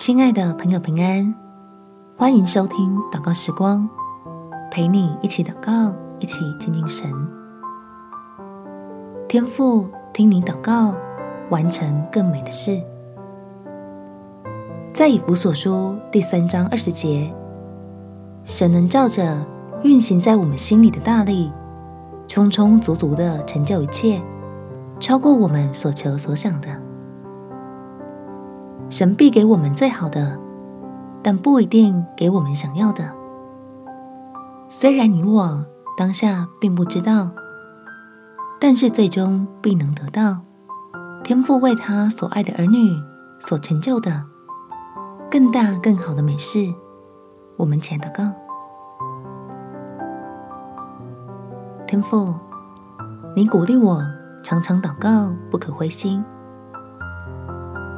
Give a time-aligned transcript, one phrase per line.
[0.00, 1.34] 亲爱的朋友，平安！
[2.16, 3.86] 欢迎收听祷告时光，
[4.70, 7.06] 陪你一起祷告，一起亲近神。
[9.28, 10.94] 天父，听你祷告，
[11.50, 12.80] 完成更美的事。
[14.90, 17.30] 在以弗所书第三章二十节，
[18.42, 19.44] 神能照着
[19.82, 21.52] 运行在我们心里的大力，
[22.26, 24.18] 充充足足的成就一切，
[24.98, 26.89] 超过我们所求所想的。
[28.90, 30.36] 神必给我们最好的，
[31.22, 33.14] 但不一定给我们想要的。
[34.68, 35.64] 虽然你我
[35.96, 37.30] 当下并不知道，
[38.60, 40.40] 但是最终必能得到
[41.22, 43.00] 天父为他所爱的儿女
[43.38, 44.24] 所成就的
[45.30, 46.58] 更大更好的美事。
[47.56, 48.32] 我们前祷告，
[51.86, 52.34] 天父，
[53.36, 54.02] 你鼓励我
[54.42, 56.24] 常常祷告，不可灰心。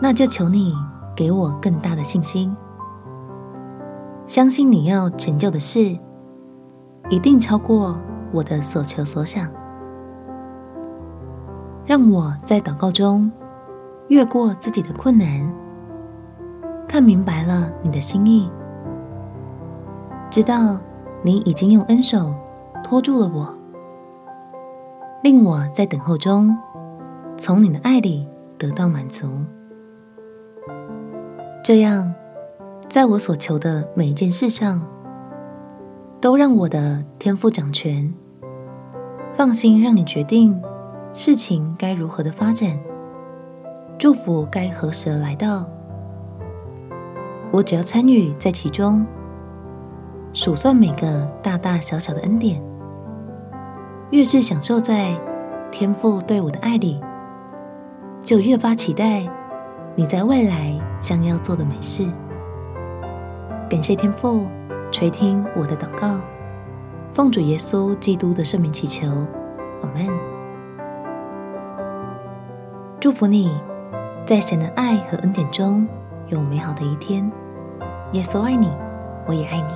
[0.04, 0.74] 那就求你
[1.14, 2.56] 给我更大的信心，
[4.26, 5.96] 相信你要成就的事，
[7.08, 7.96] 一定超过
[8.32, 9.48] 我的所求所想。
[11.86, 13.30] 让我在祷告中
[14.08, 15.54] 越过自己的困难，
[16.88, 18.50] 看明白了你的心意，
[20.30, 20.80] 知道
[21.22, 22.34] 你已经用恩手
[22.82, 23.54] 托住了我，
[25.22, 26.58] 令我在等候中
[27.36, 28.26] 从你的爱里
[28.58, 29.28] 得到满足。
[31.62, 32.12] 这样，
[32.88, 34.84] 在我所求的每一件事上，
[36.20, 38.12] 都让我的天父掌权，
[39.32, 40.60] 放心让你决定
[41.14, 42.76] 事情该如何的发展，
[43.96, 45.64] 祝福该何时而来到，
[47.52, 49.06] 我只要参与在其中，
[50.32, 52.60] 数算每个大大小小的恩典，
[54.10, 55.16] 越是享受在
[55.70, 57.00] 天父对我的爱里，
[58.24, 59.32] 就越发期待。
[59.94, 62.08] 你在未来将要做的美事，
[63.68, 64.46] 感谢天父
[64.90, 66.18] 垂听我的祷告，
[67.12, 69.06] 奉主耶稣基督的圣名祈求，
[69.82, 70.08] 阿门。
[72.98, 73.54] 祝福你，
[74.24, 75.86] 在神的爱和恩典中
[76.28, 77.30] 有美好的一天。
[78.12, 78.72] 耶稣爱你，
[79.26, 79.74] 我也爱你。